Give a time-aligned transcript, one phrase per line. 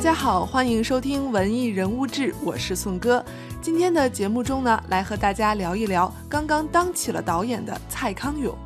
[0.00, 3.22] 大家好，欢迎收听文艺人物志，我是宋哥。
[3.60, 8.56] 今天的节目中呢，来和大家聊一聊刚刚当起了导演的蔡康永。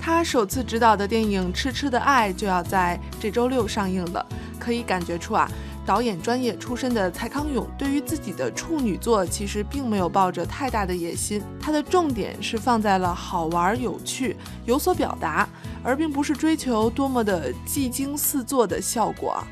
[0.00, 4.26] 他首次执导的电影《痴痴的爱》就要在这周六上映了，
[4.58, 5.48] 可以感觉出啊。
[5.86, 15.48] 导演专业出身的蔡康永，对于自己的处女作其实并没有抱着太大的野心，他的重点是放在了好玩、有趣、有所表达，
[15.82, 19.42] 而并不是追求多么的技惊四座的效果。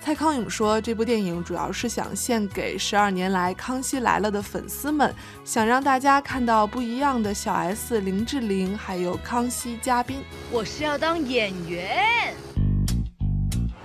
[0.00, 5.14] 蔡康永说，这部电影主要是想献给十二年来《康熙来了》的粉丝们，
[5.46, 10.22] 想让大家看到不一样的小 S、林志玲，还有康熙嘉宾。
[10.50, 12.34] 我是要当演员。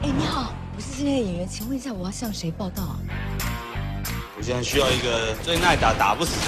[0.02, 0.54] 哎，你好。
[0.76, 3.00] 我是今天的演员，请问一下，我要向谁报道啊？
[4.38, 6.40] 我现在需要一个最耐打、打不死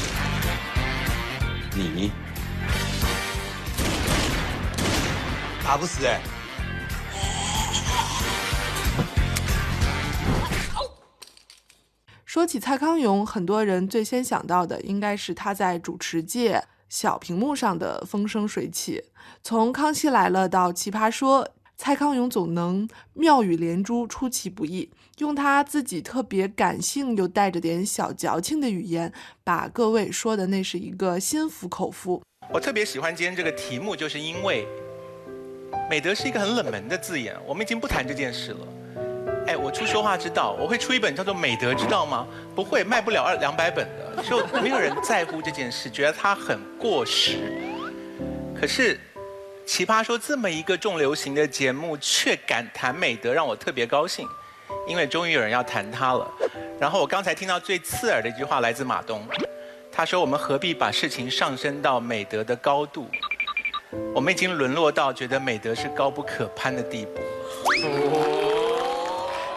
[1.76, 2.12] 你，
[5.72, 6.20] 打不死哎！
[12.26, 19.02] 说起蔡康永，很多人最先想到的应该是他在主持界小屏幕上的风生水起，
[19.42, 21.46] 从《康熙来了》到《奇葩说》。
[21.78, 29.14] 蔡康永总能妙语连珠，出其不意，用他自己特别感性又带着点小矫情的语言，
[29.46, 32.22] 把各位说的那是一个心服口服。
[32.50, 34.68] 我特别喜欢今天这个题目，就是因为
[35.90, 38.68] 美德是一个很冷门的字眼，我们已经不谈这件事了。
[39.48, 42.28] 哎，我出说话之道，我会出一本叫做《美德之道》吗？
[42.56, 47.38] 不会，卖不了二两百本的，就没有人在乎这件事，觉得它很过时。
[48.60, 49.00] 可是。
[49.64, 54.28] 奇葩说这么一个重流行的节目，却敢谈美德，让我特别高兴，
[54.86, 56.30] 因为终于有人要谈它了。
[56.78, 59.26] 然后我刚才听到最刺耳的一句话来自马东，
[59.90, 63.08] 他说：“我们何必把事情上升到美德的高度？
[64.14, 67.12] 我们已经沦落到觉得美德是高不可攀的地步。”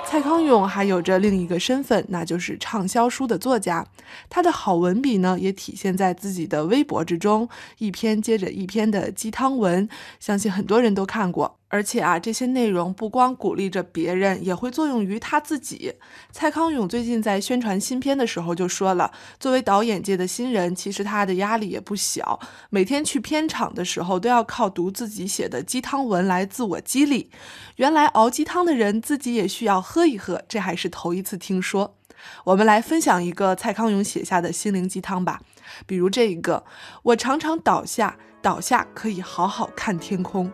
[0.07, 3.85] 蔡康永还有着另一个身份，那就是畅销书的作家。
[4.31, 9.89] 他的好文笔呢，也体现在自己的微博之中，一篇接着一篇的鸡汤文，
[10.21, 11.59] 相信很多人都看过。
[11.75, 15.93] 而且啊，这些内容不光鼓励着别人，也会作用于他自己。
[16.31, 22.39] 蔡康永最近在宣传新片的时候就说了，作为导演界的新人，其实他的压力也不小，
[22.71, 27.29] 每天去片场的时候都要靠读自己写的鸡汤文来自我激励。
[27.75, 31.97] 原来熬鸡汤的人自己也需要喝一喝，这还是头一次听说。
[32.45, 35.41] 我们来分享一个蔡康永写下的心灵鸡汤吧，
[35.89, 36.65] 比如这一个：
[37.03, 40.53] 我常常倒下，倒下可以好好看天空。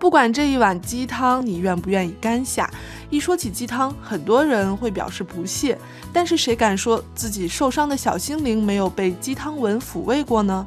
[0.00, 2.70] 不管这一碗鸡汤你愿不愿意干下，
[3.10, 5.76] 一说起鸡汤，很多人会表示不屑。
[6.10, 10.66] 但是谁敢说自己受伤的小心灵没有被鸡汤文抚慰过呢？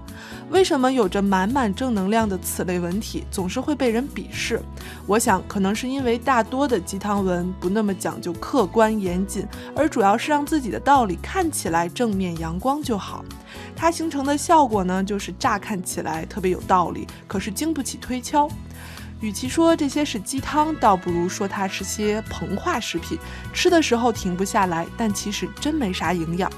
[0.51, 4.61] 为什么有着满满正能量的此类文体总是会被人鄙视？
[5.07, 13.25] 我想，可能是因为大多的鸡汤文不那么讲究客观严谨，而主要是让自己的道理看起来正面阳光就好。
[13.75, 18.47] 它形成的效果呢，就是乍看起来特别有道理，可是经不起推敲。
[19.23, 23.17] 与其说这些是鸡汤，倒不如说它是些膨化食品，
[23.53, 26.51] 吃的时候停不下来，但其实真没啥营养。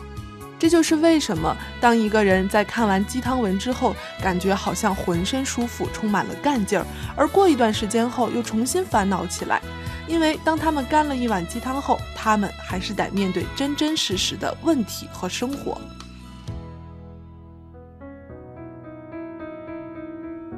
[0.57, 9.61] 这就是为什么当一个人在看完鸡汤文之后，感觉好像浑身舒服，充满了干劲儿，而过一段时间后又重新烦恼起来，
[10.07, 15.79] 因为当他们干了一碗鸡汤后，他们还是得面对真真实实的问题和生活。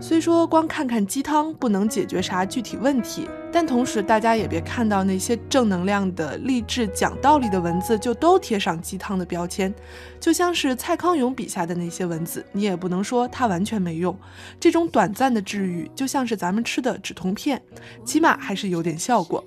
[0.07, 9.73] 虽说光看看鸡汤不能解决啥具体问题，但同时大家也别看到那些正能量的、励志讲道理的文字就都贴上鸡汤的标签。
[10.19, 14.15] 就像是蔡康永笔下的那些文字，你也不能说它完全没用。
[14.59, 17.61] 这种短暂的治愈，就像是咱们吃的止痛片，
[18.03, 19.43] 起码还是有点效果。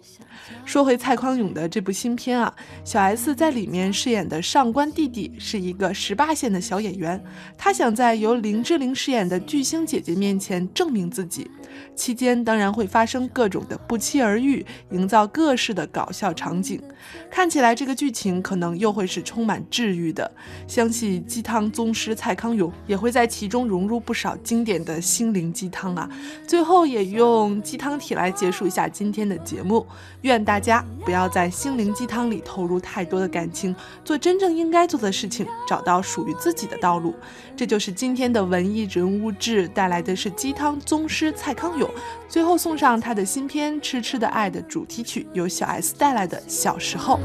[0.64, 2.52] 说回蔡康永的这部新片啊，
[2.84, 7.22] 小 S 在里面饰演的上官弟弟是一个十八线的小演员，
[7.58, 11.50] 他想在由林志玲饰演的巨星姐姐面前证明自己，
[11.94, 16.80] 期间当然会发生各种的不期而遇，营造各式的搞笑场景。
[17.28, 20.30] 看起来这个剧情可能又会是充满治愈的，
[20.68, 26.08] 相信鸡汤宗师蔡康永也会在其中融入不少经典的心灵鸡汤啊。
[26.46, 29.84] 最后也用鸡汤体来结束一下今天的节目，
[30.20, 30.44] 愿。
[30.44, 37.14] 大家不要在心灵鸡汤里投入太多的感情，做真正应该做的事情，找到属于自己的道路。
[37.56, 41.88] 这就是今天的文艺人物志带来的是鸡汤宗师蔡康永，
[42.28, 47.16] 最后送上他的新片《痴痴的爱》的主题曲，由小 S 带来的《小时候》。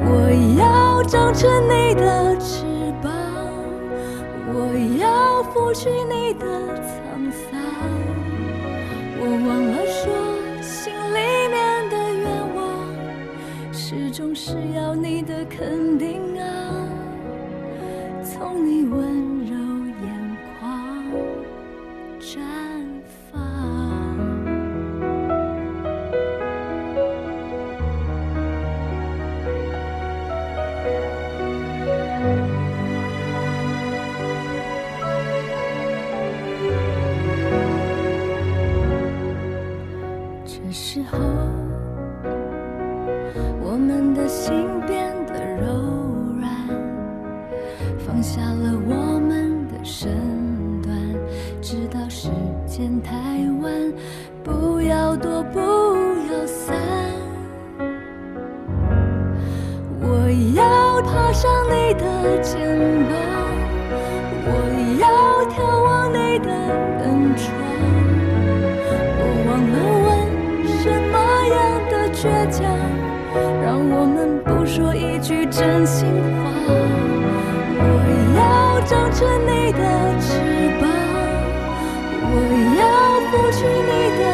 [0.00, 2.64] 我要长成你的翅
[3.02, 3.12] 膀，
[4.54, 6.46] 我要拂去你的
[6.78, 7.60] 沧桑，
[9.20, 10.02] 我忘了说
[10.62, 11.18] 心里
[11.50, 11.56] 面
[11.90, 12.58] 的愿望，
[13.72, 14.34] 始终。
[14.34, 16.46] 是要你的肯定啊，
[18.22, 19.67] 从你温柔
[61.28, 62.58] 爬上你的肩
[63.04, 63.12] 膀，
[64.46, 64.50] 我
[64.98, 65.04] 要
[65.50, 66.48] 眺望你的
[66.96, 67.52] 门窗。
[69.18, 69.76] 我忘了
[70.06, 70.08] 问
[70.80, 71.16] 什么
[71.52, 71.56] 样
[71.90, 72.64] 的倔强，
[73.62, 76.48] 让我们不说一句真心话。
[77.76, 77.84] 我
[78.34, 79.84] 要长成你的
[80.18, 80.32] 翅
[80.80, 80.88] 膀，
[82.24, 82.32] 我
[82.80, 82.82] 要
[83.28, 84.24] 拂去你的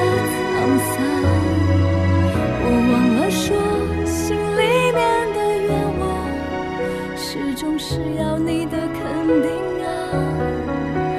[7.76, 11.13] 总是要你的肯定啊。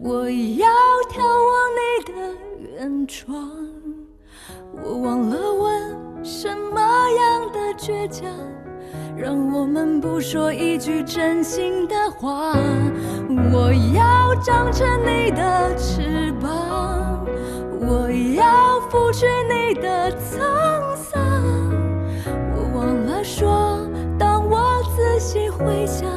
[0.00, 0.68] 我要
[1.10, 2.12] 眺望你的
[2.76, 3.50] 远窗。
[4.82, 6.80] 我忘了问什么
[7.10, 8.28] 样的倔强，
[9.16, 12.54] 让我们不说一句真心的话。
[13.52, 17.26] 我要长成你的翅膀，
[17.80, 21.20] 我要拂去你的沧桑。
[22.54, 23.80] 我忘了说，
[24.16, 26.08] 当我仔细回想，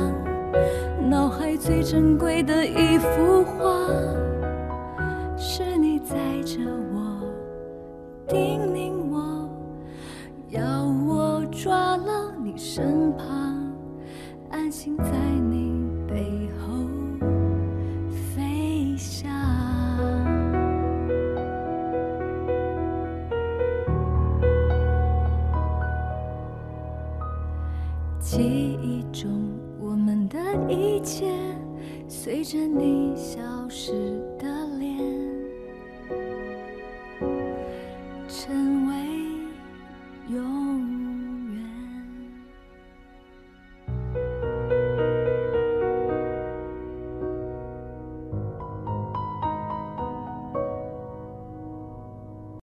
[1.64, 3.88] 最珍贵的一幅画，
[5.38, 6.58] 是你载着
[6.92, 7.22] 我，
[8.28, 9.48] 叮咛我，
[10.50, 13.72] 要我抓牢你身旁，
[14.50, 15.12] 安心在
[15.52, 16.74] 你背后
[18.34, 19.30] 飞翔。
[32.24, 33.92] 随着你消失
[34.38, 34.96] 的脸
[38.28, 38.96] 成为
[40.30, 40.61] 永